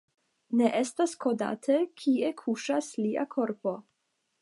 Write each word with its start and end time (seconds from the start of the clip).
Ne 0.61 0.69
estas 0.79 1.13
konate, 1.27 1.77
kie 2.03 2.35
kuŝas 2.43 2.91
lia 3.07 3.31
korpo. 3.37 3.81